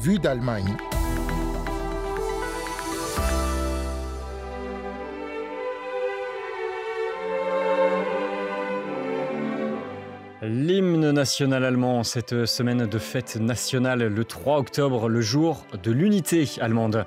Vue 0.00 0.18
d'Allemagne. 0.18 0.76
L'hymne 10.42 11.12
national 11.12 11.64
allemand, 11.64 12.02
cette 12.02 12.46
semaine 12.46 12.86
de 12.86 12.98
fête 12.98 13.36
nationale 13.36 14.08
le 14.08 14.24
3 14.24 14.58
octobre, 14.58 15.08
le 15.08 15.20
jour 15.20 15.66
de 15.80 15.92
l'unité 15.92 16.48
allemande. 16.60 17.04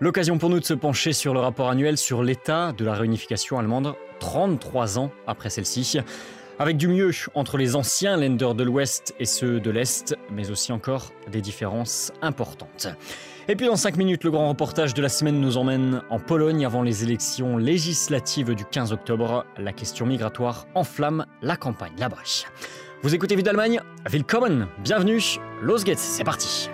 L'occasion 0.00 0.38
pour 0.38 0.48
nous 0.48 0.60
de 0.60 0.64
se 0.64 0.72
pencher 0.72 1.12
sur 1.12 1.34
le 1.34 1.40
rapport 1.40 1.68
annuel 1.68 1.98
sur 1.98 2.22
l'état 2.22 2.72
de 2.72 2.86
la 2.86 2.94
réunification 2.94 3.58
allemande 3.58 3.94
33 4.20 4.98
ans 4.98 5.10
après 5.26 5.50
celle-ci. 5.50 5.98
Avec 6.58 6.78
du 6.78 6.88
mieux 6.88 7.10
entre 7.34 7.58
les 7.58 7.76
anciens 7.76 8.16
lenders 8.16 8.54
de 8.54 8.64
l'Ouest 8.64 9.14
et 9.20 9.26
ceux 9.26 9.60
de 9.60 9.70
l'Est, 9.70 10.16
mais 10.32 10.50
aussi 10.50 10.72
encore 10.72 11.12
des 11.30 11.42
différences 11.42 12.12
importantes. 12.22 12.88
Et 13.48 13.56
puis 13.56 13.66
dans 13.66 13.76
5 13.76 13.98
minutes, 13.98 14.24
le 14.24 14.30
grand 14.30 14.48
reportage 14.48 14.94
de 14.94 15.02
la 15.02 15.10
semaine 15.10 15.38
nous 15.38 15.58
emmène 15.58 16.02
en 16.08 16.18
Pologne 16.18 16.64
avant 16.64 16.80
les 16.80 17.02
élections 17.02 17.58
législatives 17.58 18.54
du 18.54 18.64
15 18.64 18.92
octobre. 18.92 19.44
La 19.58 19.74
question 19.74 20.06
migratoire 20.06 20.66
enflamme 20.74 21.26
la 21.42 21.56
campagne 21.56 21.92
là-bas. 21.98 22.22
Vous 23.02 23.14
écoutez 23.14 23.36
Vue 23.36 23.42
d'Allemagne 23.42 23.82
Willkommen, 24.10 24.66
bienvenue, 24.82 25.20
Los 25.60 25.84
geht's, 25.84 26.00
c'est 26.00 26.24
parti 26.24 26.70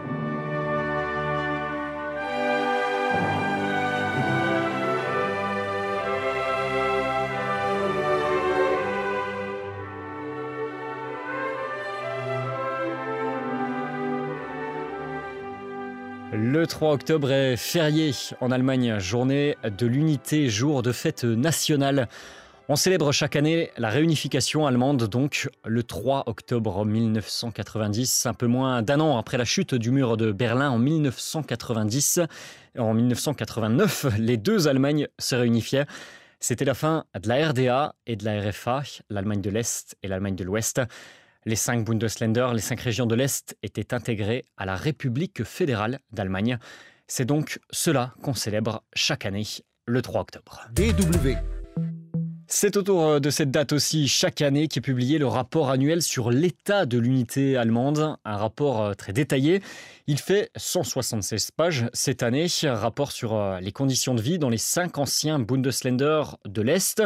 Le 16.52 16.66
3 16.66 16.92
octobre 16.92 17.32
est 17.32 17.56
férié 17.56 18.12
en 18.42 18.50
Allemagne, 18.50 18.98
journée 18.98 19.56
de 19.64 19.86
l'unité, 19.86 20.50
jour 20.50 20.82
de 20.82 20.92
fête 20.92 21.24
nationale. 21.24 22.10
On 22.68 22.76
célèbre 22.76 23.10
chaque 23.10 23.36
année 23.36 23.70
la 23.78 23.88
réunification 23.88 24.66
allemande, 24.66 25.08
donc 25.08 25.48
le 25.64 25.82
3 25.82 26.24
octobre 26.26 26.84
1990, 26.84 28.26
un 28.26 28.34
peu 28.34 28.48
moins 28.48 28.82
d'un 28.82 29.00
an 29.00 29.16
après 29.16 29.38
la 29.38 29.46
chute 29.46 29.74
du 29.74 29.90
mur 29.90 30.18
de 30.18 30.30
Berlin 30.30 30.68
en 30.68 30.78
1990. 30.78 32.20
En 32.76 32.92
1989, 32.92 34.08
les 34.18 34.36
deux 34.36 34.68
Allemagnes 34.68 35.08
se 35.18 35.34
réunifiaient. 35.34 35.86
C'était 36.38 36.66
la 36.66 36.74
fin 36.74 37.04
de 37.18 37.28
la 37.30 37.48
RDA 37.48 37.94
et 38.06 38.16
de 38.16 38.26
la 38.26 38.50
RFA, 38.50 38.82
l'Allemagne 39.08 39.40
de 39.40 39.48
l'Est 39.48 39.96
et 40.02 40.08
l'Allemagne 40.08 40.36
de 40.36 40.44
l'Ouest. 40.44 40.82
Les 41.44 41.56
cinq 41.56 41.84
Bundesländer, 41.84 42.48
les 42.54 42.60
cinq 42.60 42.80
régions 42.80 43.06
de 43.06 43.16
l'Est, 43.16 43.56
étaient 43.62 43.94
intégrées 43.94 44.44
à 44.56 44.64
la 44.64 44.76
République 44.76 45.42
fédérale 45.42 45.98
d'Allemagne. 46.12 46.58
C'est 47.08 47.24
donc 47.24 47.58
cela 47.70 48.14
qu'on 48.22 48.34
célèbre 48.34 48.84
chaque 48.94 49.26
année, 49.26 49.46
le 49.86 50.02
3 50.02 50.20
octobre. 50.20 50.62
DW. 50.72 51.36
C'est 52.54 52.76
autour 52.76 53.18
de 53.18 53.30
cette 53.30 53.50
date 53.50 53.72
aussi, 53.72 54.08
chaque 54.08 54.42
année, 54.42 54.68
qu'est 54.68 54.82
publié 54.82 55.18
le 55.18 55.26
rapport 55.26 55.70
annuel 55.70 56.02
sur 56.02 56.30
l'état 56.30 56.84
de 56.84 56.98
l'unité 56.98 57.56
allemande, 57.56 58.16
un 58.26 58.36
rapport 58.36 58.82
euh, 58.82 58.92
très 58.92 59.14
détaillé. 59.14 59.62
Il 60.06 60.18
fait 60.18 60.50
176 60.56 61.50
pages 61.52 61.86
cette 61.94 62.22
année, 62.22 62.48
un 62.64 62.74
rapport 62.74 63.10
sur 63.10 63.34
euh, 63.34 63.58
les 63.60 63.72
conditions 63.72 64.14
de 64.14 64.20
vie 64.20 64.38
dans 64.38 64.50
les 64.50 64.58
cinq 64.58 64.98
anciens 64.98 65.38
Bundesländer 65.38 66.24
de 66.44 66.60
l'Est, 66.60 67.02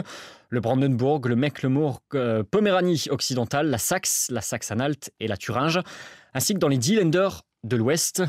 le 0.48 0.61
Brandenburg, 0.61 1.27
le 1.27 1.36
Mecklembourg, 1.36 2.00
euh, 2.14 2.42
Poméranie 2.42 3.06
occidentale, 3.11 3.69
la 3.69 3.78
Saxe, 3.78 4.28
la 4.30 4.41
Saxe-Anhalt 4.41 5.11
et 5.20 5.28
la 5.28 5.36
Thuringe, 5.36 5.80
ainsi 6.34 6.55
que 6.55 6.58
dans 6.58 6.69
les 6.69 6.78
dix 6.78 6.97
Länder 6.97 7.28
de 7.64 7.77
l'Ouest. 7.77 8.22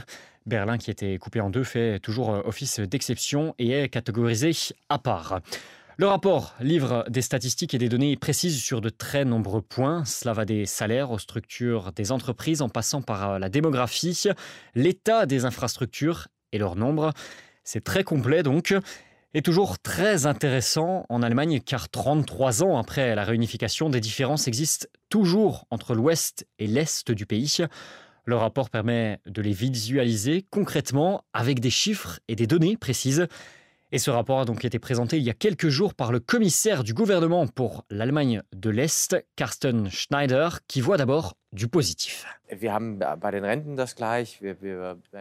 Berlin, 0.46 0.78
qui 0.78 0.92
était 0.92 1.18
coupé 1.18 1.42
en 1.42 1.50
deux, 1.50 1.64
fait 1.64 2.00
toujours 2.00 2.30
office 2.46 2.80
d'exception 2.80 3.54
et 3.60 3.72
est 3.72 3.90
catégorisé 3.90 4.52
à 4.88 4.98
part. 4.98 5.42
Le 6.00 6.06
rapport 6.06 6.54
livre 6.62 7.06
des 7.10 7.24
statistiques 7.24 7.74
et 7.74 7.80
des 7.80 7.90
données 7.90 8.16
précises 8.18 8.62
sur 8.62 8.82
de 8.82 8.90
très 8.90 9.26
nombreux 9.26 9.64
points. 9.64 10.06
Cela 10.06 10.34
va 10.34 10.46
des 10.46 10.68
salaires 10.68 11.10
aux 11.10 11.18
structures 11.18 11.92
des 11.92 12.12
entreprises 12.12 12.62
en 12.62 12.70
passant 12.70 13.02
par 13.02 13.40
la 13.40 13.50
démographie, 13.50 14.26
l'état 14.76 15.26
des 15.26 15.44
infrastructures 15.46 16.28
et 16.52 16.60
leur 16.60 16.76
nombre. 16.76 17.14
C'est 17.64 17.84
très 17.84 18.04
complet 18.04 18.44
donc 18.44 18.76
et 19.34 19.42
toujours 19.42 19.80
très 19.80 20.26
intéressant 20.26 21.06
en 21.10 21.22
Allemagne 21.22 21.60
car 21.60 21.90
33 21.90 22.64
ans 22.64 22.78
après 22.78 23.16
la 23.16 23.24
réunification, 23.24 23.90
des 23.90 24.00
différences 24.00 24.48
existent 24.48 24.88
toujours 25.10 25.66
entre 25.70 25.96
l'ouest 25.96 26.48
et 26.60 26.68
l'est 26.68 27.12
du 27.12 27.26
pays. 27.26 27.58
Le 28.26 28.36
rapport 28.36 28.70
permet 28.70 29.20
de 29.26 29.42
les 29.42 29.54
visualiser 29.54 30.46
concrètement 30.50 31.24
avec 31.34 31.60
des 31.60 31.70
chiffres 31.70 32.20
et 32.28 32.36
des 32.36 32.48
données 32.48 32.78
précises. 32.78 33.28
Et 33.94 34.00
ce 34.00 34.12
rapport 34.12 34.42
a 34.42 34.46
donc 34.46 34.66
été 34.66 34.80
présenté 34.80 35.18
il 35.18 35.24
y 35.24 35.30
a 35.30 35.34
quelques 35.34 35.70
jours 35.70 35.94
par 35.94 36.12
le 36.12 36.20
commissaire 36.20 36.84
du 36.84 36.94
gouvernement 36.94 37.48
pour 37.48 37.86
l'Allemagne 37.90 38.42
de 38.54 38.70
l'Est, 38.70 39.16
Carsten 39.38 39.90
Schneider, 39.90 40.60
qui 40.68 40.82
voit 40.82 40.98
d'abord 40.98 41.38
du 41.58 41.68
positif. 41.68 42.26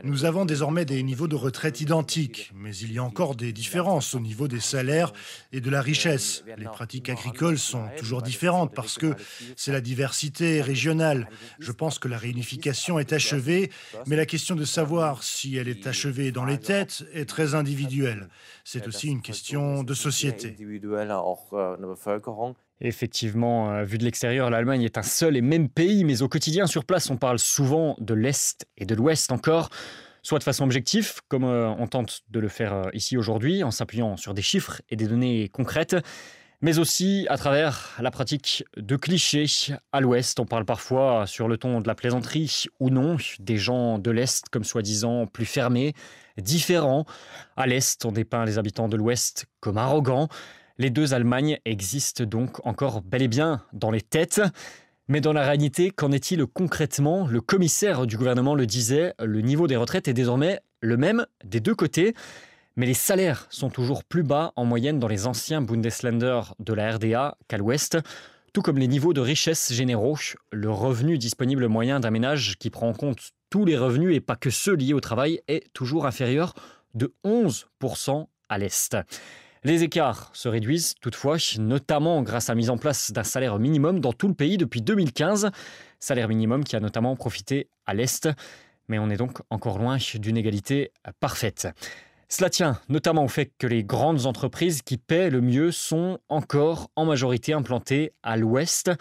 Nous 0.04 0.24
avons 0.24 0.44
désormais 0.44 0.84
des 0.84 1.02
niveaux 1.02 1.26
de 1.26 1.34
retraite 1.34 1.80
identiques, 1.80 2.52
mais 2.54 2.76
il 2.76 2.92
y 2.92 2.98
a 2.98 3.02
encore 3.02 3.34
des 3.34 3.52
différences 3.52 4.14
au 4.14 4.20
niveau 4.20 4.47
des 4.47 4.60
salaires 4.60 5.12
et 5.52 5.60
de 5.60 5.69
la 5.69 5.82
richesse. 5.82 6.44
Les 6.56 6.66
pratiques 6.66 7.08
agricoles 7.08 7.58
sont 7.58 7.88
toujours 7.97 8.22
différentes 8.22 8.72
parce 8.74 8.97
que 8.97 9.14
c'est 9.56 9.72
la 9.72 9.80
diversité 9.80 10.60
régionale. 10.62 11.28
Je 11.58 11.72
pense 11.72 11.98
que 11.98 12.06
la 12.06 12.19
réunification 12.19 13.00
est 13.00 13.12
achevée, 13.12 13.72
mais 14.06 14.14
la 14.14 14.26
question 14.26 14.54
de 14.54 14.64
savoir 14.64 15.24
si 15.24 15.56
elle 15.56 15.68
est 15.68 15.88
achevée 15.88 16.30
dans 16.30 16.44
les 16.44 16.58
têtes 16.58 17.04
est 17.12 17.28
très 17.28 17.56
individuelle. 17.56 18.28
C'est 18.62 18.86
aussi 18.86 19.08
une 19.08 19.22
question 19.22 19.82
de 19.82 19.94
société. 19.94 20.54
Effectivement, 22.81 23.72
euh, 23.72 23.84
vu 23.84 23.97
de 23.97 24.04
l'extérieur, 24.04 24.50
l'Allemagne 24.50 24.82
est 24.82 24.98
un 24.98 25.03
seul 25.03 25.37
et 25.37 25.41
même 25.41 25.69
pays, 25.69 26.04
mais 26.04 26.20
au 26.22 26.28
quotidien 26.28 26.66
sur 26.66 26.84
place, 26.84 27.09
on 27.09 27.16
parle 27.16 27.38
souvent 27.38 27.97
de 28.00 28.12
l'Est 28.12 28.66
et 28.76 28.84
de 28.84 28.94
l'Ouest 28.94 29.32
encore, 29.32 29.70
soit 30.22 30.38
de 30.38 30.44
façon 30.44 30.64
objective, 30.64 31.20
comme 31.28 31.44
euh, 31.44 31.69
on 31.69 31.86
tente 31.86 32.22
de 32.28 32.38
le 32.38 32.48
faire 32.48 32.75
euh, 32.75 32.91
ici 32.92 33.16
aujourd'hui, 33.16 33.65
en 33.65 33.70
s'appuyant 33.70 34.19
sur 34.19 34.34
des 34.34 34.42
chiffres 34.42 34.82
et 34.91 34.97
des 34.97 35.06
données 35.06 35.48
concrètes, 35.48 35.97
mais 36.60 36.78
aussi 36.78 37.26
à 37.31 37.38
travers 37.38 37.97
la 37.98 38.10
pratique 38.10 38.62
de 38.76 38.97
clichés. 38.97 39.47
À 39.92 40.00
l'Ouest, 40.00 40.38
on 40.38 40.44
parle 40.44 40.66
parfois 40.66 41.26
sur 41.26 41.48
le 41.48 41.56
ton 41.56 41.81
de 41.81 41.88
la 41.88 41.94
plaisanterie 41.94 42.66
ou 42.78 42.91
non, 42.91 43.16
des 43.38 43.56
gens 43.56 43.98
de 43.98 44.10
l'Est 44.10 44.50
comme 44.50 44.65
soi-disant 44.65 45.26
plus 45.26 45.47
fermés, 45.47 45.94
différents. 46.36 47.06
À 47.56 47.66
l'Est, 47.66 48.04
on 48.04 48.12
dépeint 48.12 48.44
les 48.44 48.59
habitants 48.59 48.88
de 48.88 48.97
l'Ouest 48.97 49.47
comme 49.60 49.78
arrogants. 49.78 50.28
Les 50.78 50.91
deux 50.91 51.14
Allemagnes 51.14 51.59
existent 51.64 52.25
donc 52.25 52.64
encore 52.66 53.00
bel 53.00 53.22
et 53.22 53.28
bien 53.28 53.62
dans 53.72 53.91
les 53.91 54.03
têtes. 54.03 54.42
Mais 55.09 55.22
dans 55.22 55.32
la 55.32 55.42
réalité, 55.42 55.91
qu'en 55.91 56.12
est-il 56.12 56.44
concrètement? 56.44 57.26
Le 57.26 57.41
commissaire 57.41 58.06
du 58.06 58.19
gouvernement 58.19 58.54
le 58.54 58.66
disait, 58.66 59.15
le 59.19 59.41
niveau 59.41 59.69
des 59.69 59.76
retraites 59.76 60.09
est 60.09 60.12
désormais 60.12 60.60
le 60.81 60.98
même 60.98 61.25
des 61.44 61.60
deux 61.60 61.75
côtés. 61.75 62.15
Mais 62.76 62.84
les 62.84 62.94
salaires 62.94 63.47
sont 63.48 63.70
toujours 63.70 64.04
plus 64.04 64.22
bas 64.22 64.53
en 64.54 64.66
moyenne 64.66 64.98
dans 64.98 65.09
les 65.09 65.26
anciens 65.26 65.62
Bundesländer 65.62 66.41
de 66.59 66.75
la 66.75 66.92
RDA 66.92 67.38
qu'à 67.48 67.56
l'ouest, 67.56 67.97
tout 68.53 68.60
comme 68.60 68.76
les 68.76 68.88
niveaux 68.88 69.15
de 69.15 69.22
richesse 69.22 69.72
généraux. 69.72 70.19
Le 70.53 70.70
revenu 70.70 71.16
disponible 71.16 71.69
moyen 71.69 72.00
d'un 72.00 72.10
ménage 72.10 72.56
qui 72.59 72.69
prend 72.69 72.91
en 72.91 72.94
compte 72.94 73.31
tous 73.48 73.65
les 73.65 73.78
revenus 73.78 74.15
et 74.15 74.20
pas 74.20 74.36
que 74.36 74.50
ceux 74.50 74.75
liés 74.75 74.92
au 74.92 75.00
travail 75.00 75.41
est 75.48 75.72
toujours 75.72 76.04
inférieur 76.04 76.53
de 76.92 77.15
11% 77.25 78.26
à 78.50 78.59
l'est. 78.59 78.97
Les 79.66 79.82
écarts 79.82 80.31
se 80.32 80.49
réduisent 80.49 80.94
toutefois, 81.00 81.38
notamment 81.59 82.22
grâce 82.22 82.49
à 82.49 82.53
la 82.53 82.56
mise 82.56 82.71
en 82.71 82.78
place 82.78 83.10
d'un 83.10 83.25
salaire 83.25 83.59
minimum 83.59 83.99
dans 83.99 84.12
tout 84.12 84.28
le 84.28 84.34
pays 84.34 84.59
depuis 84.59 84.81
2015, 84.81 85.51
salaire 85.98 86.28
minimum 86.28 86.63
qui 86.63 86.77
a 86.77 86.80
notamment 86.80 87.16
profité 87.16 87.68
à 87.84 87.92
l'Est, 87.92 88.28
mais 88.86 89.01
on 89.01 89.10
est 89.10 89.16
donc 89.16 89.41
encore 89.51 89.80
loin 89.80 89.98
d'une 90.15 90.36
égalité 90.36 90.92
parfaite. 91.18 91.66
Cela 92.28 92.48
tient 92.48 92.80
notamment 92.89 93.24
au 93.24 93.28
fait 93.28 93.51
que 93.59 93.66
les 93.66 93.83
grandes 93.83 94.27
entreprises 94.27 94.83
qui 94.83 94.98
paient 94.98 95.30
le 95.30 95.41
mieux 95.41 95.72
sont 95.72 96.21
encore 96.28 96.89
en 96.95 97.04
majorité 97.04 97.53
implantées 97.53 98.12
à 98.22 98.36
l'ouest. 98.36 98.92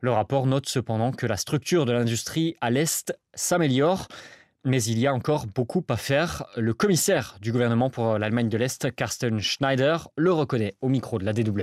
Le 0.00 0.10
rapport 0.10 0.48
note 0.48 0.68
cependant 0.68 1.12
que 1.12 1.26
la 1.26 1.36
structure 1.36 1.86
de 1.86 1.92
l'industrie 1.92 2.56
à 2.60 2.72
l'est 2.72 3.16
s'améliore. 3.34 4.08
Mais 4.66 4.82
il 4.82 4.98
y 4.98 5.06
a 5.06 5.14
encore 5.14 5.46
beaucoup 5.46 5.82
à 5.88 5.96
faire. 5.96 6.44
Le 6.54 6.74
commissaire 6.74 7.38
du 7.40 7.50
gouvernement 7.50 7.88
pour 7.88 8.18
l'Allemagne 8.18 8.50
de 8.50 8.58
l'Est, 8.58 8.94
Carsten 8.94 9.40
Schneider, 9.40 10.10
le 10.16 10.32
reconnaît 10.32 10.74
au 10.82 10.90
micro 10.90 11.18
de 11.18 11.24
la 11.24 11.32
DW. 11.32 11.62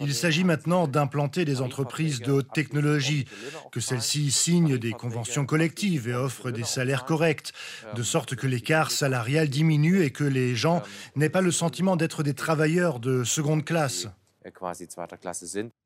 Il 0.00 0.14
s'agit 0.14 0.44
maintenant 0.44 0.86
d'implanter 0.88 1.46
des 1.46 1.62
entreprises 1.62 2.20
de 2.20 2.32
haute 2.32 2.52
technologie, 2.52 3.24
que 3.72 3.80
celles-ci 3.80 4.30
signent 4.30 4.76
des 4.76 4.92
conventions 4.92 5.46
collectives 5.46 6.06
et 6.06 6.14
offrent 6.14 6.50
des 6.50 6.64
salaires 6.64 7.06
corrects, 7.06 7.52
de 7.94 8.02
sorte 8.02 8.34
que 8.34 8.46
l'écart 8.46 8.90
salarial 8.90 9.48
diminue 9.48 10.02
et 10.02 10.10
que 10.10 10.24
les 10.24 10.54
gens 10.54 10.82
n'aient 11.16 11.30
pas 11.30 11.40
le 11.40 11.50
sentiment 11.50 11.96
d'être 11.96 12.22
des 12.22 12.34
travailleurs 12.34 13.00
de 13.00 13.24
seconde 13.24 13.64
classe. 13.64 14.06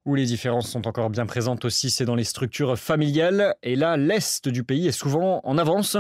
Où 0.05 0.15
les 0.15 0.25
différences 0.25 0.69
sont 0.69 0.87
encore 0.87 1.11
bien 1.11 1.27
présentes 1.27 1.65
aussi, 1.65 1.91
c'est 1.91 2.05
dans 2.05 2.15
les 2.15 2.25
structures 2.25 2.79
familiales. 2.79 3.55
Et 3.63 3.77
là, 3.77 3.97
l'Est 3.97 4.49
du 4.49 4.65
pays 4.65 4.89
est 4.89 4.93
souvent 4.93 5.41
en 5.45 5.59
avance. 5.59 5.97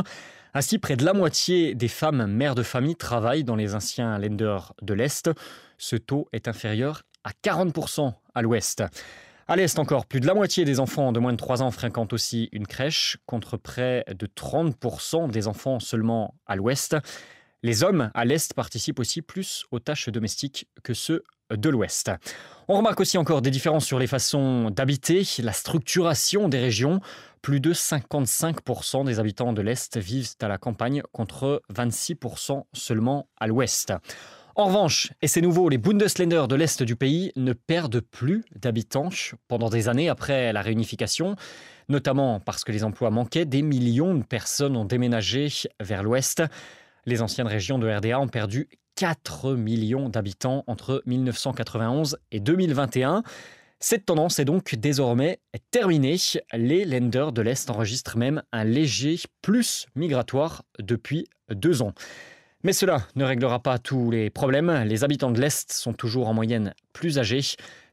Ainsi, 0.54 0.78
près 0.78 0.96
de 0.96 1.04
la 1.04 1.12
moitié 1.12 1.74
des 1.74 1.88
femmes 1.88 2.26
mères 2.26 2.54
de 2.54 2.62
famille 2.62 2.96
travaillent 2.96 3.44
dans 3.44 3.56
les 3.56 3.74
anciens 3.74 4.18
lenders 4.18 4.72
de 4.82 4.94
l'Est. 4.94 5.30
Ce 5.76 5.96
taux 5.96 6.28
est 6.32 6.48
inférieur 6.48 7.02
à 7.24 7.30
40% 7.44 8.12
à 8.34 8.42
l'Ouest. 8.42 8.82
À 9.46 9.56
l'Est 9.56 9.78
encore, 9.78 10.06
plus 10.06 10.20
de 10.20 10.26
la 10.26 10.34
moitié 10.34 10.64
des 10.64 10.80
enfants 10.80 11.12
de 11.12 11.20
moins 11.20 11.32
de 11.32 11.38
3 11.38 11.62
ans 11.62 11.70
fréquentent 11.70 12.12
aussi 12.12 12.48
une 12.52 12.66
crèche, 12.66 13.18
contre 13.24 13.56
près 13.56 14.04
de 14.08 14.26
30% 14.26 15.30
des 15.30 15.46
enfants 15.48 15.80
seulement 15.80 16.34
à 16.46 16.56
l'Ouest. 16.56 16.96
Les 17.62 17.82
hommes 17.82 18.10
à 18.14 18.24
l'Est 18.24 18.52
participent 18.54 18.98
aussi 18.98 19.22
plus 19.22 19.64
aux 19.70 19.80
tâches 19.80 20.08
domestiques 20.08 20.68
que 20.82 20.94
ceux 20.94 21.24
de 21.50 21.68
l'Ouest. 21.68 22.10
On 22.68 22.76
remarque 22.76 23.00
aussi 23.00 23.16
encore 23.16 23.40
des 23.40 23.50
différences 23.50 23.86
sur 23.86 23.98
les 23.98 24.06
façons 24.06 24.70
d'habiter, 24.70 25.26
la 25.42 25.52
structuration 25.52 26.48
des 26.48 26.58
régions. 26.58 27.00
Plus 27.40 27.60
de 27.60 27.72
55% 27.72 29.04
des 29.04 29.20
habitants 29.20 29.52
de 29.52 29.62
l'Est 29.62 29.96
vivent 29.96 30.34
à 30.42 30.48
la 30.48 30.58
campagne 30.58 31.02
contre 31.12 31.62
26% 31.74 32.64
seulement 32.72 33.28
à 33.38 33.46
l'Ouest. 33.46 33.92
En 34.56 34.66
revanche, 34.66 35.12
et 35.22 35.28
c'est 35.28 35.40
nouveau, 35.40 35.68
les 35.68 35.78
Bundesländer 35.78 36.46
de 36.48 36.56
l'Est 36.56 36.82
du 36.82 36.96
pays 36.96 37.30
ne 37.36 37.52
perdent 37.52 38.00
plus 38.00 38.44
d'habitants 38.56 39.10
pendant 39.46 39.70
des 39.70 39.88
années 39.88 40.08
après 40.08 40.52
la 40.52 40.62
réunification, 40.62 41.36
notamment 41.88 42.40
parce 42.40 42.64
que 42.64 42.72
les 42.72 42.82
emplois 42.82 43.10
manquaient, 43.10 43.44
des 43.44 43.62
millions 43.62 44.14
de 44.14 44.24
personnes 44.24 44.76
ont 44.76 44.84
déménagé 44.84 45.48
vers 45.80 46.02
l'Ouest. 46.02 46.42
Les 47.06 47.22
anciennes 47.22 47.46
régions 47.46 47.78
de 47.78 47.88
RDA 47.88 48.18
ont 48.18 48.26
perdu 48.26 48.68
4 48.98 49.54
millions 49.54 50.08
d'habitants 50.08 50.64
entre 50.66 51.04
1991 51.06 52.18
et 52.32 52.40
2021. 52.40 53.22
Cette 53.78 54.06
tendance 54.06 54.40
est 54.40 54.44
donc 54.44 54.74
désormais 54.74 55.38
terminée. 55.70 56.16
Les 56.52 56.84
lenders 56.84 57.30
de 57.30 57.40
l'Est 57.40 57.70
enregistrent 57.70 58.16
même 58.16 58.42
un 58.50 58.64
léger 58.64 59.20
plus 59.40 59.86
migratoire 59.94 60.64
depuis 60.80 61.28
deux 61.48 61.80
ans. 61.80 61.92
Mais 62.64 62.72
cela 62.72 63.06
ne 63.14 63.22
réglera 63.22 63.60
pas 63.60 63.78
tous 63.78 64.10
les 64.10 64.30
problèmes. 64.30 64.82
Les 64.84 65.04
habitants 65.04 65.30
de 65.30 65.40
l'Est 65.40 65.70
sont 65.70 65.92
toujours 65.92 66.26
en 66.26 66.34
moyenne 66.34 66.74
plus 66.92 67.20
âgés, 67.20 67.42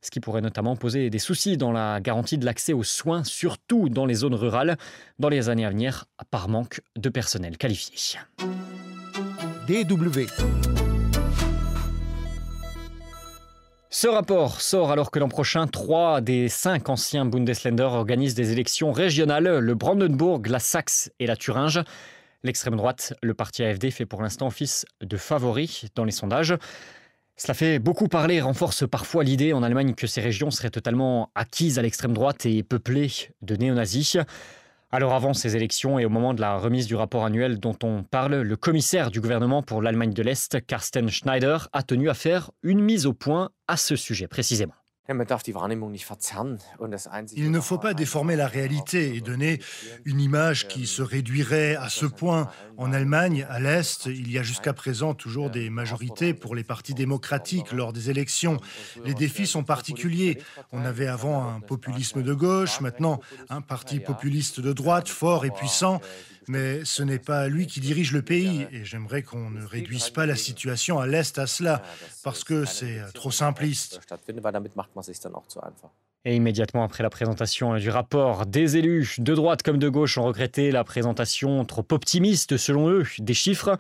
ce 0.02 0.10
qui 0.10 0.20
pourrait 0.20 0.42
notamment 0.42 0.76
poser 0.76 1.12
des 1.12 1.20
soucis 1.20 1.56
dans 1.56 1.72
la 1.72 2.00
garantie 2.02 2.40
de 2.40 2.46
l'accès 2.46 2.74
aux 2.74 2.84
soins, 2.84 3.24
surtout 3.24 3.90
dans 3.90 4.08
les 4.08 4.16
zones 4.16 4.34
rurales, 4.34 4.76
dans 5.20 5.30
les 5.30 5.50
années 5.50 5.66
à 5.66 5.70
venir, 5.70 6.06
par 6.32 6.50
manque 6.50 6.82
de 6.96 7.10
personnel 7.10 7.60
qualifié. 7.60 8.20
DW. 9.68 10.95
Ce 13.98 14.08
rapport 14.08 14.60
sort 14.60 14.92
alors 14.92 15.10
que 15.10 15.20
l'an 15.20 15.30
prochain, 15.30 15.68
trois 15.68 16.20
des 16.20 16.50
cinq 16.50 16.90
anciens 16.90 17.24
Bundesländer 17.24 17.84
organisent 17.84 18.36
des 18.36 18.52
élections 18.52 18.92
régionales, 18.92 19.60
le 19.60 19.74
Brandenburg, 19.74 20.48
la 20.48 20.60
Saxe 20.60 21.14
et 21.22 21.26
la 21.26 21.38
Thuringe. 21.38 21.82
L'extrême 22.44 22.76
droite, 22.76 23.14
le 23.24 23.34
parti 23.34 23.64
AFD, 23.64 23.92
fait 23.92 24.06
pour 24.06 24.22
l'instant 24.22 24.48
office 24.48 24.86
de 25.00 25.16
favori 25.16 25.86
dans 25.96 26.04
les 26.04 26.12
sondages. 26.12 26.56
Cela 27.38 27.54
fait 27.54 27.80
beaucoup 27.80 28.10
parler, 28.10 28.42
renforce 28.42 28.86
parfois 28.86 29.24
l'idée 29.24 29.54
en 29.54 29.64
Allemagne 29.64 29.94
que 29.94 30.08
ces 30.08 30.20
régions 30.20 30.52
seraient 30.52 30.72
totalement 30.72 31.32
acquises 31.34 31.80
à 31.80 31.82
l'extrême 31.82 32.12
droite 32.12 32.46
et 32.46 32.64
peuplées 32.64 33.30
de 33.44 33.56
néo-nazis. 33.56 34.18
Alors 34.96 35.14
avant 35.14 35.34
ces 35.34 35.58
élections 35.58 36.00
et 36.00 36.06
au 36.06 36.10
moment 36.10 36.34
de 36.34 36.40
la 36.40 36.56
remise 36.56 36.88
du 36.88 36.96
rapport 36.96 37.26
annuel 37.26 37.60
dont 37.60 37.76
on 37.84 38.04
parle, 38.04 38.36
le 38.36 38.56
commissaire 38.56 39.12
du 39.12 39.20
gouvernement 39.20 39.62
pour 39.62 39.82
l'Allemagne 39.82 40.14
de 40.14 40.24
l'Est, 40.24 40.66
Carsten 40.66 41.10
Schneider, 41.10 41.68
a 41.74 41.84
tenu 41.84 42.10
à 42.10 42.14
faire 42.14 42.52
une 42.64 42.80
mise 42.80 43.06
au 43.06 43.12
point 43.12 43.50
à 43.68 43.76
ce 43.76 43.98
sujet 43.98 44.30
précisément. 44.30 44.72
Il 47.38 47.52
ne 47.52 47.60
faut 47.60 47.78
pas 47.78 47.94
déformer 47.94 48.36
la 48.36 48.48
réalité 48.48 49.16
et 49.16 49.22
donner 49.22 49.62
une 50.04 50.20
image 50.20 50.68
qui 50.68 50.88
se 50.88 51.04
réduirait 51.04 51.76
à 51.76 51.90
ce 51.90 52.08
point. 52.08 52.50
En 52.78 52.92
Allemagne, 52.92 53.46
à 53.50 53.60
l'Est, 53.60 54.08
il 54.08 54.32
y 54.32 54.40
a 54.40 54.44
jusqu'à 54.44 54.74
présent 54.74 55.14
toujours 55.14 55.52
des 55.52 55.70
majorités 55.70 56.34
pour 56.34 56.56
les 56.56 56.64
partis 56.64 56.96
démocratiques 56.96 57.72
lors 57.72 57.94
des 57.94 58.10
élections. 58.10 58.58
Les 59.04 59.14
défis 59.14 59.46
sont 59.48 59.64
particuliers. 59.64 60.42
On 60.72 60.84
avait 60.84 61.08
avant 61.08 61.48
un 61.48 61.60
populisme 61.60 62.24
de 62.24 62.34
gauche, 62.34 62.82
maintenant 62.82 63.20
un 63.50 63.62
parti 63.62 64.00
populiste 64.00 64.60
de 64.60 64.74
droite 64.74 65.08
fort 65.08 65.46
et 65.46 65.52
puissant 65.52 66.02
mais 66.48 66.84
ce 66.86 67.04
n'est 67.04 67.20
pas 67.20 67.48
lui 67.48 67.68
qui 67.68 67.80
dirige 67.80 68.12
le 68.12 68.22
pays 68.22 68.68
et 68.72 68.86
j'aimerais 68.86 69.24
qu'on 69.24 69.50
ne 69.50 69.66
réduise 69.66 70.10
pas 70.10 70.26
la 70.26 70.36
situation 70.36 71.00
à 71.00 71.08
l'Est 71.08 71.38
à 71.40 71.48
cela, 71.48 71.82
parce 72.24 72.44
que 72.44 72.66
c'est 72.66 73.02
trop 73.14 73.32
simpliste. 73.32 74.00
Et 76.28 76.36
immédiatement 76.36 76.84
après 76.84 77.04
la 77.04 77.12
présentation 77.12 77.76
du 77.78 77.90
rapport, 77.90 78.48
des 78.48 78.78
élus 78.78 79.16
de 79.20 79.36
droite 79.36 79.62
comme 79.62 79.78
de 79.78 79.90
gauche 79.90 80.18
ont 80.18 80.24
regretté 80.24 80.72
la 80.72 80.84
présentation 80.84 81.64
trop 81.66 81.86
optimiste, 81.92 82.58
selon 82.58 82.90
eux, 82.90 83.06
des 83.20 83.36
chiffres. 83.36 83.78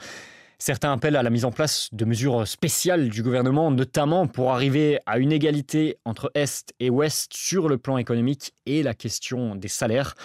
Certains 0.57 0.93
appellent 0.93 1.15
à 1.15 1.23
la 1.23 1.29
mise 1.29 1.43
en 1.43 1.51
place 1.51 1.89
de 1.91 2.05
mesures 2.05 2.47
spéciales 2.47 3.09
du 3.09 3.23
gouvernement, 3.23 3.71
notamment 3.71 4.27
pour 4.27 4.53
arriver 4.53 4.99
à 5.05 5.17
une 5.17 5.31
égalité 5.31 5.97
entre 6.05 6.31
Est 6.33 6.73
et 6.79 6.89
Ouest 6.89 7.33
sur 7.33 7.67
le 7.67 7.77
plan 7.77 7.97
économique 7.97 8.53
et 8.65 8.83
la 8.83 8.93
question 8.93 9.55
des 9.55 9.67
salaires. 9.67 10.15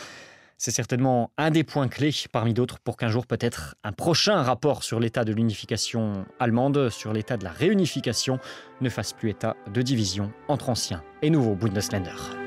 C'est 0.63 0.73
certainement 0.73 1.33
un 1.39 1.51
des 1.51 1.65
points 1.65 1.89
clés 1.89 2.13
parmi 2.31 2.53
d'autres 2.53 2.81
pour 2.81 2.99
qu'un 2.99 3.09
jour 3.09 3.27
peut-être 3.27 3.77
un 3.83 3.93
prochain 3.93 4.43
rapport 4.43 4.85
sur 4.85 5.01
l'état 5.01 5.25
de 5.25 5.33
l'unification 5.33 6.27
allemande, 6.39 6.91
sur 6.91 7.15
l'état 7.15 7.39
de 7.39 7.45
la 7.45 7.51
réunification, 7.51 8.39
ne 8.83 8.91
fasse 8.91 9.15
plus 9.15 9.31
état 9.31 9.57
de 9.73 9.81
division 9.81 10.31
entre 10.49 10.69
anciens 10.69 11.03
et 11.23 11.31
nouveaux 11.31 11.55
Bundesländer. 11.55 12.40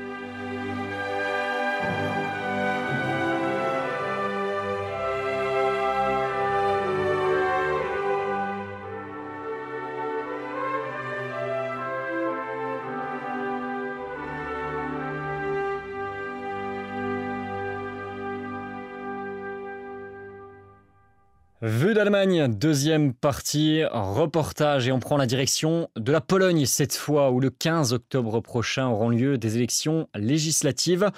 Vue 21.66 21.94
d'Allemagne, 21.94 22.46
deuxième 22.48 23.14
partie, 23.14 23.84
reportage 23.90 24.86
et 24.86 24.92
on 24.92 25.00
prend 25.00 25.16
la 25.16 25.24
direction 25.24 25.88
de 25.96 26.12
la 26.12 26.20
Pologne 26.20 26.66
cette 26.66 26.92
fois 26.92 27.30
où 27.30 27.40
le 27.40 27.48
15 27.48 27.94
octobre 27.94 28.40
prochain 28.40 28.88
auront 28.88 29.08
lieu 29.08 29.38
des 29.38 29.56
élections 29.56 30.06
législatives. 30.14 31.10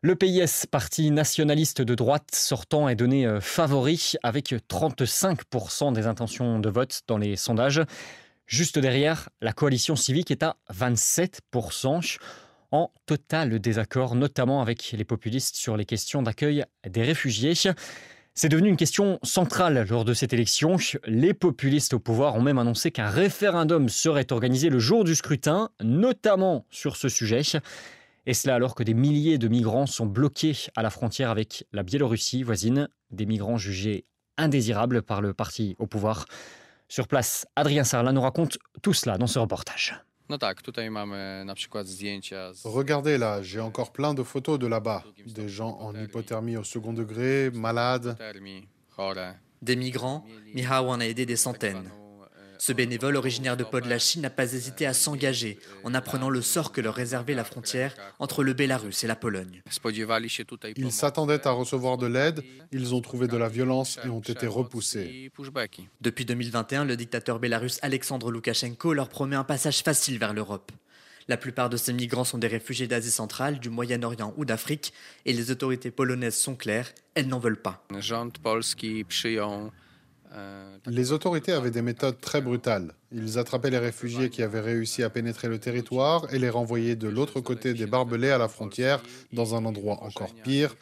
Le 0.00 0.16
PIS, 0.16 0.66
parti 0.70 1.10
nationaliste 1.10 1.82
de 1.82 1.94
droite 1.94 2.30
sortant, 2.32 2.88
est 2.88 2.96
donné 2.96 3.26
euh, 3.26 3.42
favori 3.42 4.14
avec 4.22 4.54
35% 4.54 5.92
des 5.92 6.06
intentions 6.06 6.60
de 6.60 6.70
vote 6.70 7.02
dans 7.06 7.18
les 7.18 7.36
sondages. 7.36 7.82
Juste 8.46 8.78
derrière, 8.78 9.28
la 9.42 9.52
coalition 9.52 9.96
civique 9.96 10.30
est 10.30 10.42
à 10.42 10.56
27% 10.72 12.16
en 12.70 12.90
total 13.04 13.58
désaccord, 13.58 14.14
notamment 14.14 14.62
avec 14.62 14.94
les 14.96 15.04
populistes 15.04 15.56
sur 15.56 15.76
les 15.76 15.84
questions 15.84 16.22
d'accueil 16.22 16.64
des 16.88 17.02
réfugiés. 17.02 17.52
C'est 18.36 18.48
devenu 18.48 18.68
une 18.68 18.76
question 18.76 19.20
centrale 19.22 19.86
lors 19.88 20.04
de 20.04 20.12
cette 20.12 20.32
élection. 20.32 20.76
Les 21.06 21.34
populistes 21.34 21.94
au 21.94 22.00
pouvoir 22.00 22.34
ont 22.34 22.42
même 22.42 22.58
annoncé 22.58 22.90
qu'un 22.90 23.08
référendum 23.08 23.88
serait 23.88 24.32
organisé 24.32 24.70
le 24.70 24.80
jour 24.80 25.04
du 25.04 25.14
scrutin, 25.14 25.70
notamment 25.80 26.66
sur 26.68 26.96
ce 26.96 27.08
sujet. 27.08 27.42
Et 28.26 28.34
cela 28.34 28.56
alors 28.56 28.74
que 28.74 28.82
des 28.82 28.92
milliers 28.92 29.38
de 29.38 29.46
migrants 29.46 29.86
sont 29.86 30.06
bloqués 30.06 30.56
à 30.74 30.82
la 30.82 30.90
frontière 30.90 31.30
avec 31.30 31.64
la 31.72 31.84
Biélorussie 31.84 32.42
voisine, 32.42 32.88
des 33.12 33.24
migrants 33.24 33.56
jugés 33.56 34.04
indésirables 34.36 35.02
par 35.02 35.20
le 35.20 35.32
parti 35.32 35.76
au 35.78 35.86
pouvoir. 35.86 36.26
Sur 36.88 37.06
place, 37.06 37.46
Adrien 37.54 37.84
Sarlat 37.84 38.12
nous 38.12 38.20
raconte 38.20 38.58
tout 38.82 38.94
cela 38.94 39.16
dans 39.16 39.28
ce 39.28 39.38
reportage. 39.38 39.94
Regardez 42.64 43.18
là, 43.18 43.42
j'ai 43.42 43.60
encore 43.60 43.92
plein 43.92 44.14
de 44.14 44.22
photos 44.22 44.58
de 44.58 44.66
là-bas. 44.66 45.04
Des 45.26 45.48
gens 45.48 45.78
en 45.80 45.94
hypothermie 45.94 46.56
au 46.56 46.64
second 46.64 46.92
degré, 46.92 47.50
malades. 47.52 48.16
Des 49.62 49.76
migrants, 49.76 50.24
Mihao 50.54 50.88
en 50.90 51.00
a 51.00 51.06
aidé 51.06 51.26
des 51.26 51.36
centaines. 51.36 51.90
Ce 52.66 52.72
bénévole 52.72 53.16
originaire 53.16 53.58
de 53.58 53.62
Podlachie 53.62 54.20
n'a 54.20 54.30
pas 54.30 54.54
hésité 54.54 54.86
à 54.86 54.94
s'engager 54.94 55.58
en 55.82 55.92
apprenant 55.92 56.30
le 56.30 56.40
sort 56.40 56.72
que 56.72 56.80
leur 56.80 56.94
réservait 56.94 57.34
la 57.34 57.44
frontière 57.44 57.94
entre 58.18 58.42
le 58.42 58.54
Bélarus 58.54 59.04
et 59.04 59.06
la 59.06 59.16
Pologne. 59.16 59.60
Ils 60.74 60.90
s'attendaient 60.90 61.46
à 61.46 61.50
recevoir 61.50 61.98
de 61.98 62.06
l'aide, 62.06 62.42
ils 62.72 62.94
ont 62.94 63.02
trouvé 63.02 63.28
de 63.28 63.36
la 63.36 63.50
violence 63.50 63.98
et 64.02 64.08
ont 64.08 64.20
été 64.20 64.46
repoussés. 64.46 65.30
Depuis 66.00 66.24
2021, 66.24 66.86
le 66.86 66.96
dictateur 66.96 67.38
bélarus 67.38 67.78
Alexandre 67.82 68.30
Loukachenko 68.30 68.94
leur 68.94 69.10
promet 69.10 69.36
un 69.36 69.44
passage 69.44 69.82
facile 69.82 70.18
vers 70.18 70.32
l'Europe. 70.32 70.72
La 71.28 71.36
plupart 71.36 71.68
de 71.68 71.76
ces 71.76 71.92
migrants 71.92 72.24
sont 72.24 72.38
des 72.38 72.46
réfugiés 72.46 72.86
d'Asie 72.86 73.10
centrale, 73.10 73.60
du 73.60 73.68
Moyen-Orient 73.68 74.32
ou 74.38 74.46
d'Afrique, 74.46 74.94
et 75.26 75.34
les 75.34 75.50
autorités 75.50 75.90
polonaises 75.90 76.38
sont 76.38 76.56
claires, 76.56 76.94
elles 77.14 77.28
n'en 77.28 77.40
veulent 77.40 77.60
pas. 77.60 77.84
Les 80.86 81.12
autorités 81.12 81.52
avaient 81.52 81.70
des 81.70 81.82
méthodes 81.82 82.20
très 82.20 82.40
brutales. 82.40 82.94
Ils 83.12 83.38
attrapaient 83.38 83.70
les 83.70 83.78
réfugiés 83.78 84.30
qui 84.30 84.42
avaient 84.42 84.60
réussi 84.60 85.02
à 85.02 85.10
pénétrer 85.10 85.48
le 85.48 85.58
territoire 85.58 86.32
et 86.34 86.38
les 86.38 86.50
renvoyaient 86.50 86.96
de 86.96 87.08
l'autre 87.08 87.40
côté 87.40 87.74
des 87.74 87.86
barbelés 87.86 88.30
à 88.30 88.38
la 88.38 88.48
frontière, 88.48 89.02
dans 89.32 89.54
un 89.54 89.64
endroit 89.64 90.02
encore 90.02 90.34
pire. 90.34 90.74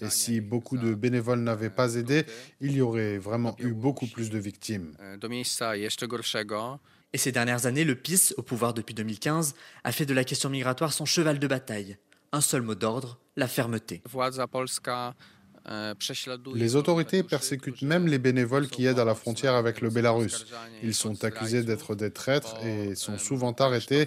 Et 0.00 0.08
si 0.08 0.40
beaucoup 0.40 0.78
de 0.78 0.94
bénévoles 0.94 1.40
n'avaient 1.40 1.70
pas 1.70 1.94
aidé, 1.96 2.24
il 2.60 2.72
y 2.72 2.80
aurait 2.80 3.18
vraiment 3.18 3.56
eu 3.58 3.72
beaucoup 3.72 4.06
plus 4.06 4.30
de 4.30 4.38
victimes. 4.38 4.92
Et 7.12 7.18
ces 7.18 7.32
dernières 7.32 7.66
années, 7.66 7.84
le 7.84 7.96
PIS, 7.96 8.34
au 8.36 8.42
pouvoir 8.42 8.72
depuis 8.72 8.94
2015, 8.94 9.54
a 9.82 9.92
fait 9.92 10.06
de 10.06 10.14
la 10.14 10.24
question 10.24 10.48
migratoire 10.48 10.92
son 10.92 11.04
cheval 11.04 11.38
de 11.38 11.46
bataille. 11.48 11.96
Un 12.32 12.40
seul 12.40 12.62
mot 12.62 12.76
d'ordre, 12.76 13.18
la 13.34 13.48
fermeté. 13.48 14.02
Les 16.54 16.74
autorités 16.74 17.22
persécutent 17.22 17.82
même 17.82 18.08
les 18.08 18.18
bénévoles 18.18 18.68
qui 18.68 18.86
aident 18.86 18.98
à 18.98 19.04
la 19.04 19.14
frontière 19.14 19.54
avec 19.54 19.80
le 19.80 19.90
Bélarus. 19.90 20.46
Ils 20.82 20.94
sont 20.94 21.24
accusés 21.24 21.62
d'être 21.62 21.94
des 21.94 22.10
traîtres 22.10 22.56
et 22.64 22.94
sont 22.96 23.18
souvent 23.18 23.52
arrêtés. 23.52 24.06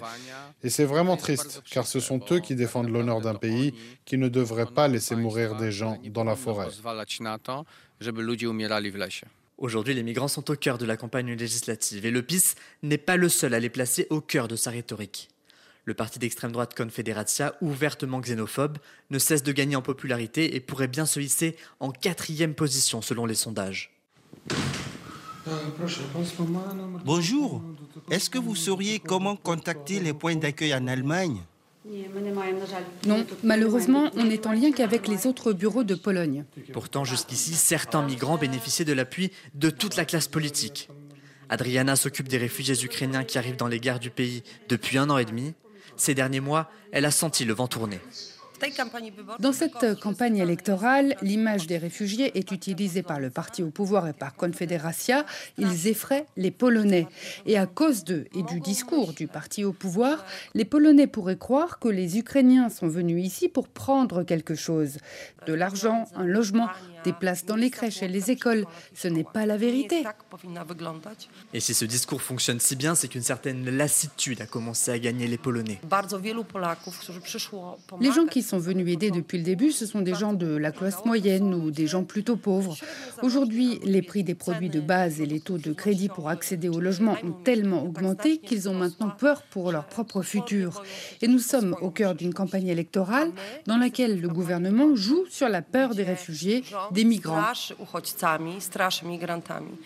Et 0.62 0.68
c'est 0.68 0.84
vraiment 0.84 1.16
triste, 1.16 1.62
car 1.70 1.86
ce 1.86 2.00
sont 2.00 2.20
eux 2.30 2.40
qui 2.40 2.54
défendent 2.54 2.90
l'honneur 2.90 3.20
d'un 3.20 3.34
pays 3.34 3.74
qui 4.04 4.18
ne 4.18 4.28
devrait 4.28 4.66
pas 4.66 4.88
laisser 4.88 5.16
mourir 5.16 5.56
des 5.56 5.72
gens 5.72 5.98
dans 6.04 6.24
la 6.24 6.36
forêt. 6.36 6.68
Aujourd'hui, 9.56 9.94
les 9.94 10.02
migrants 10.02 10.28
sont 10.28 10.50
au 10.50 10.56
cœur 10.56 10.78
de 10.78 10.84
la 10.84 10.96
campagne 10.96 11.32
législative 11.32 12.04
et 12.04 12.10
le 12.10 12.22
PIS 12.22 12.54
n'est 12.82 12.98
pas 12.98 13.16
le 13.16 13.28
seul 13.28 13.54
à 13.54 13.60
les 13.60 13.70
placer 13.70 14.06
au 14.10 14.20
cœur 14.20 14.48
de 14.48 14.56
sa 14.56 14.70
rhétorique. 14.70 15.30
Le 15.86 15.92
parti 15.92 16.18
d'extrême 16.18 16.52
droite 16.52 16.74
Confederatia, 16.74 17.56
ouvertement 17.60 18.20
xénophobe, 18.20 18.78
ne 19.10 19.18
cesse 19.18 19.42
de 19.42 19.52
gagner 19.52 19.76
en 19.76 19.82
popularité 19.82 20.56
et 20.56 20.60
pourrait 20.60 20.88
bien 20.88 21.04
se 21.04 21.20
hisser 21.20 21.56
en 21.78 21.90
quatrième 21.90 22.54
position 22.54 23.02
selon 23.02 23.26
les 23.26 23.34
sondages. 23.34 23.90
Bonjour, 27.04 27.62
est-ce 28.10 28.30
que 28.30 28.38
vous 28.38 28.56
sauriez 28.56 28.98
comment 28.98 29.36
contacter 29.36 30.00
les 30.00 30.14
points 30.14 30.36
d'accueil 30.36 30.74
en 30.74 30.86
Allemagne? 30.86 31.42
Non, 33.06 33.26
malheureusement, 33.42 34.10
on 34.16 34.24
n'est 34.24 34.46
en 34.46 34.52
lien 34.52 34.72
qu'avec 34.72 35.06
les 35.06 35.26
autres 35.26 35.52
bureaux 35.52 35.84
de 35.84 35.94
Pologne. 35.94 36.46
Pourtant, 36.72 37.04
jusqu'ici, 37.04 37.52
certains 37.52 38.00
migrants 38.00 38.38
bénéficiaient 38.38 38.86
de 38.86 38.94
l'appui 38.94 39.32
de 39.54 39.68
toute 39.68 39.96
la 39.96 40.06
classe 40.06 40.28
politique. 40.28 40.88
Adriana 41.50 41.94
s'occupe 41.94 42.28
des 42.28 42.38
réfugiés 42.38 42.82
ukrainiens 42.82 43.22
qui 43.22 43.36
arrivent 43.36 43.56
dans 43.56 43.68
les 43.68 43.80
gares 43.80 44.00
du 44.00 44.08
pays 44.08 44.42
depuis 44.70 44.96
un 44.96 45.10
an 45.10 45.18
et 45.18 45.26
demi. 45.26 45.52
Ces 45.96 46.14
derniers 46.14 46.40
mois, 46.40 46.70
elle 46.92 47.04
a 47.04 47.10
senti 47.10 47.44
le 47.44 47.54
vent 47.54 47.68
tourner. 47.68 48.00
Dans 49.40 49.52
cette 49.52 50.00
campagne 50.00 50.38
électorale, 50.38 51.16
l'image 51.22 51.66
des 51.66 51.76
réfugiés 51.76 52.38
est 52.38 52.50
utilisée 52.52 53.02
par 53.02 53.20
le 53.20 53.30
parti 53.30 53.62
au 53.62 53.70
pouvoir 53.70 54.06
et 54.08 54.12
par 54.12 54.34
Confederacia. 54.34 55.26
Ils 55.58 55.88
effraient 55.88 56.26
les 56.36 56.50
Polonais. 56.50 57.06
Et 57.46 57.58
à 57.58 57.66
cause 57.66 58.04
d'eux 58.04 58.26
et 58.34 58.42
du 58.42 58.60
discours 58.60 59.12
du 59.12 59.26
parti 59.26 59.64
au 59.64 59.72
pouvoir, 59.72 60.24
les 60.54 60.64
Polonais 60.64 61.06
pourraient 61.06 61.36
croire 61.36 61.78
que 61.78 61.88
les 61.88 62.18
Ukrainiens 62.18 62.70
sont 62.70 62.88
venus 62.88 63.24
ici 63.24 63.48
pour 63.48 63.68
prendre 63.68 64.22
quelque 64.22 64.54
chose. 64.54 64.98
De 65.46 65.52
l'argent, 65.52 66.06
un 66.14 66.24
logement, 66.24 66.68
des 67.04 67.12
places 67.12 67.44
dans 67.44 67.56
les 67.56 67.70
crèches 67.70 68.02
et 68.02 68.08
les 68.08 68.30
écoles. 68.30 68.64
Ce 68.94 69.08
n'est 69.08 69.24
pas 69.24 69.46
la 69.46 69.56
vérité. 69.56 70.04
Et 71.52 71.60
si 71.60 71.74
ce 71.74 71.84
discours 71.84 72.22
fonctionne 72.22 72.60
si 72.60 72.76
bien, 72.76 72.94
c'est 72.94 73.08
qu'une 73.08 73.22
certaine 73.22 73.68
lassitude 73.70 74.40
a 74.40 74.46
commencé 74.46 74.90
à 74.90 74.98
gagner 74.98 75.26
les 75.26 75.38
Polonais. 75.38 75.80
Les 78.00 78.12
gens 78.12 78.26
qui 78.26 78.42
sont 78.42 78.58
venus 78.58 78.88
aider 78.88 79.10
depuis 79.10 79.38
le 79.38 79.44
début, 79.44 79.72
ce 79.72 79.86
sont 79.86 80.00
des 80.00 80.14
gens 80.14 80.32
de 80.32 80.56
la 80.56 80.72
classe 80.72 81.04
moyenne 81.04 81.54
ou 81.54 81.70
des 81.70 81.86
gens 81.86 82.04
plutôt 82.04 82.36
pauvres. 82.36 82.76
Aujourd'hui, 83.22 83.78
les 83.82 84.02
prix 84.02 84.24
des 84.24 84.34
produits 84.34 84.70
de 84.70 84.80
base 84.80 85.20
et 85.20 85.26
les 85.26 85.40
taux 85.40 85.58
de 85.58 85.72
crédit 85.72 86.08
pour 86.08 86.28
accéder 86.28 86.68
au 86.68 86.80
logement 86.80 87.16
ont 87.22 87.32
tellement 87.32 87.84
augmenté 87.84 88.38
qu'ils 88.38 88.68
ont 88.68 88.74
maintenant 88.74 89.10
peur 89.10 89.42
pour 89.42 89.72
leur 89.72 89.86
propre 89.86 90.22
futur. 90.22 90.82
Et 91.22 91.28
nous 91.28 91.38
sommes 91.38 91.76
au 91.80 91.90
cœur 91.90 92.14
d'une 92.14 92.34
campagne 92.34 92.68
électorale 92.68 93.30
dans 93.66 93.76
laquelle 93.76 94.20
le 94.20 94.28
gouvernement 94.28 94.94
joue 94.96 95.24
sur 95.28 95.48
la 95.48 95.62
peur 95.62 95.94
des 95.94 96.02
réfugiés, 96.02 96.64
des 96.94 97.04
migrants. 97.04 97.52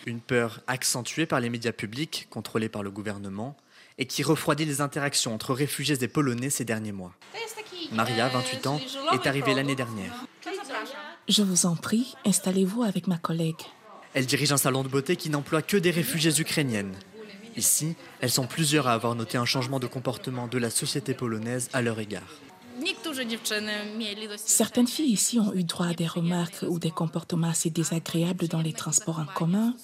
Une 0.05 0.19
peur 0.21 0.61
accentuée 0.67 1.25
par 1.25 1.39
les 1.39 1.49
médias 1.49 1.71
publics, 1.71 2.27
contrôlés 2.29 2.69
par 2.69 2.83
le 2.83 2.91
gouvernement, 2.91 3.57
et 3.97 4.05
qui 4.05 4.23
refroidit 4.23 4.65
les 4.65 4.79
interactions 4.79 5.33
entre 5.33 5.53
réfugiés 5.53 6.01
et 6.01 6.07
Polonais 6.07 6.49
ces 6.49 6.63
derniers 6.63 6.93
mois. 6.93 7.13
Maria, 7.91 8.29
28 8.29 8.67
ans, 8.67 8.79
est 9.11 9.27
arrivée 9.27 9.53
l'année 9.53 9.75
dernière. 9.75 10.13
Je 11.27 11.43
vous 11.43 11.65
en 11.65 11.75
prie, 11.75 12.15
installez-vous 12.25 12.83
avec 12.83 13.07
ma 13.07 13.17
collègue. 13.17 13.61
Elle 14.13 14.25
dirige 14.25 14.51
un 14.51 14.57
salon 14.57 14.83
de 14.83 14.87
beauté 14.87 15.15
qui 15.15 15.29
n'emploie 15.29 15.61
que 15.61 15.77
des 15.77 15.91
réfugiés 15.91 16.39
ukrainiennes. 16.39 16.95
Ici, 17.55 17.95
elles 18.21 18.31
sont 18.31 18.47
plusieurs 18.47 18.87
à 18.87 18.93
avoir 18.93 19.15
noté 19.15 19.37
un 19.37 19.45
changement 19.45 19.79
de 19.79 19.87
comportement 19.87 20.47
de 20.47 20.57
la 20.57 20.69
société 20.69 21.13
polonaise 21.13 21.69
à 21.73 21.81
leur 21.81 21.99
égard. 21.99 22.39
Certaines 24.37 24.87
filles 24.87 25.11
ici 25.11 25.39
ont 25.39 25.53
eu 25.53 25.63
droit 25.63 25.87
à 25.87 25.93
des 25.93 26.07
remarques 26.07 26.63
ou 26.67 26.79
des 26.79 26.91
comportements 26.91 27.49
assez 27.49 27.69
désagréables 27.69 28.47
dans 28.47 28.61
les 28.61 28.73
transports 28.73 29.19
en 29.19 29.25
commun, 29.25 29.75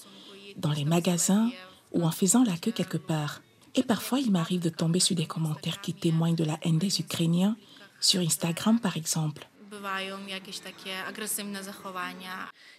dans 0.58 0.72
les 0.72 0.86
magasins 0.86 1.52
ou 1.92 2.04
en 2.04 2.12
faisant 2.12 2.44
la 2.44 2.58
queue 2.58 2.72
quelque 2.72 2.98
part. 2.98 3.42
Et 3.76 3.84
parfois, 3.84 4.20
il 4.20 4.32
m'arrive 4.32 4.62
de 4.62 4.70
tomber 4.70 5.00
sur 5.00 5.16
des 5.16 5.26
commentaires 5.26 5.82
qui 5.82 5.94
témoignent 5.94 6.36
de 6.36 6.46
la 6.46 6.58
haine 6.62 6.80
des 6.80 7.00
Ukrainiens, 7.00 7.58
sur 8.00 8.22
Instagram 8.22 8.80
par 8.80 8.96
exemple. 8.98 9.48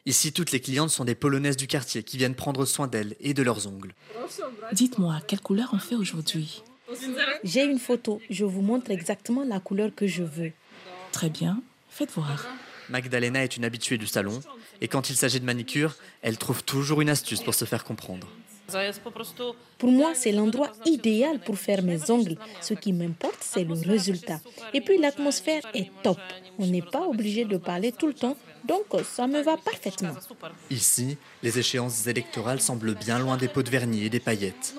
Ici, 0.06 0.32
toutes 0.32 0.52
les 0.52 0.61
clientes 0.61 0.90
sont 0.90 1.04
des 1.04 1.14
Polonaises 1.14 1.56
du 1.56 1.66
quartier 1.66 2.02
qui 2.02 2.16
viennent 2.16 2.35
prendre 2.35 2.64
soin 2.64 2.88
d'elles 2.88 3.16
et 3.20 3.35
de 3.35 3.42
leurs 3.42 3.66
ongles. 3.66 3.94
Dites-moi, 4.73 5.20
quelle 5.26 5.40
couleur 5.40 5.70
on 5.73 5.78
fait 5.78 5.94
aujourd'hui? 5.94 6.62
J'ai 7.45 7.64
une 7.64 7.78
photo. 7.78 8.21
Je 8.31 8.45
vous 8.45 8.62
montre 8.62 8.90
exactement 8.90 9.45
la 9.45 9.61
couleur 9.61 9.90
que 9.95 10.07
je 10.07 10.23
veux. 10.23 10.52
Très 11.12 11.31
bien. 11.31 11.62
Faites 11.90 12.11
voir. 12.12 12.47
Magdalena 12.88 13.43
est 13.43 13.57
une 13.57 13.64
habituée 13.64 13.99
du 13.99 14.07
salon 14.07 14.40
et 14.81 14.88
quand 14.88 15.11
il 15.11 15.16
s'agit 15.16 15.40
de 15.40 15.45
manicure, 15.45 15.97
elle 16.23 16.38
trouve 16.38 16.62
toujours 16.62 17.00
une 17.00 17.09
astuce 17.09 17.43
pour 17.43 17.55
se 17.55 17.64
faire 17.64 17.85
comprendre. 17.85 18.28
Pour 19.78 19.90
moi, 19.93 20.12
c'est 20.14 20.33
l'endroit 20.33 20.73
idéal 20.85 21.38
pour 21.40 21.57
faire 21.57 21.83
mes 21.83 22.11
ongles. 22.11 22.37
Ce 22.61 22.75
qui 22.75 22.93
m'importe, 22.93 23.38
c'est 23.40 23.64
le 23.64 23.75
résultat. 23.75 24.40
Et 24.75 24.81
puis, 24.81 24.99
l'atmosphère 24.99 25.62
est 25.73 25.90
top. 26.02 26.19
On 26.59 26.66
n'est 26.66 26.83
pas 26.83 27.02
obligé 27.07 27.45
de 27.45 27.57
parler 27.59 27.93
tout 27.93 28.09
le 28.09 28.14
temps, 28.14 28.37
donc 28.64 28.87
ça 29.05 29.26
me 29.26 29.40
va 29.40 29.57
parfaitement. 29.57 30.14
Ici, 30.71 31.16
les 31.43 31.59
échéances 31.59 32.07
électorales 32.07 32.61
semblent 32.61 32.95
bien 32.95 33.19
loin 33.19 33.37
des 33.37 33.49
pots 33.49 33.62
de 33.62 33.71
vernis 33.71 34.05
et 34.05 34.11
des 34.11 34.21
paillettes. 34.21 34.75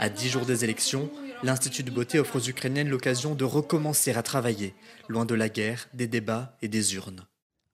À 0.00 0.08
dix 0.08 0.28
jours 0.28 0.46
des 0.46 0.64
élections, 0.64 1.10
l'Institut 1.42 1.82
de 1.82 1.90
beauté 1.90 2.18
offre 2.18 2.36
aux 2.36 2.48
Ukrainiennes 2.48 2.88
l'occasion 2.88 3.34
de 3.34 3.44
recommencer 3.44 4.12
à 4.12 4.22
travailler, 4.22 4.74
loin 5.08 5.24
de 5.24 5.34
la 5.34 5.48
guerre, 5.48 5.88
des 5.94 6.06
débats 6.06 6.56
et 6.62 6.68
des 6.68 6.94
urnes. 6.94 7.22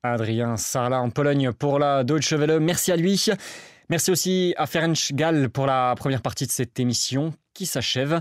Adrien 0.02 0.56
Sarla 0.56 1.00
en 1.00 1.10
Pologne 1.10 1.52
pour 1.52 1.78
la 1.78 2.04
Deutsche 2.04 2.32
Welle. 2.34 2.60
Merci 2.60 2.92
à 2.92 2.96
lui. 2.96 3.26
Merci 3.88 4.10
aussi 4.10 4.54
à 4.58 4.66
Ferenc 4.66 5.12
Gall 5.12 5.48
pour 5.48 5.66
la 5.66 5.94
première 5.96 6.22
partie 6.22 6.46
de 6.46 6.50
cette 6.50 6.78
émission 6.78 7.32
qui 7.54 7.64
s'achève. 7.66 8.20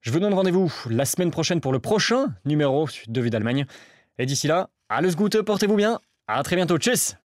Je 0.00 0.10
vous 0.10 0.20
donne 0.20 0.32
rendez-vous 0.32 0.72
la 0.88 1.04
semaine 1.04 1.30
prochaine 1.30 1.60
pour 1.60 1.72
le 1.72 1.78
prochain 1.78 2.34
numéro 2.46 2.88
de 3.06 3.20
Vue 3.20 3.30
d'Allemagne. 3.30 3.66
Et 4.18 4.24
d'ici 4.24 4.46
là, 4.46 4.70
alles 4.88 5.14
Gute, 5.14 5.42
portez-vous 5.42 5.76
bien. 5.76 6.00
À 6.26 6.42
très 6.42 6.56
bientôt. 6.56 6.78
Tchuss 6.78 7.16